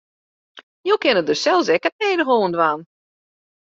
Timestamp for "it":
1.89-1.95